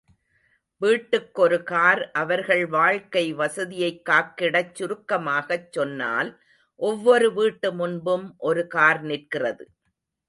வீட்டுக்கொரு 0.81 1.63
car 1.63 2.11
அவர்கள் 2.11 2.65
வாழ்க்கை 2.67 3.33
வசதியைக் 3.33 4.01
காக்கிடச் 4.09 4.73
சுருக்கமாகச் 4.73 5.69
சொன்னால் 5.71 6.31
ஒவ்வொரு 6.79 7.33
வீட்டு 7.33 7.73
முன்பும் 7.73 8.27
ஒரு 8.41 8.67
கார் 8.67 9.01
நிற்கிறது. 9.01 9.67